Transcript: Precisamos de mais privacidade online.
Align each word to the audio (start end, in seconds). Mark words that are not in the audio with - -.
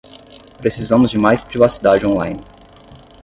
Precisamos 0.57 1.11
de 1.11 1.19
mais 1.19 1.43
privacidade 1.43 2.07
online. 2.07 2.43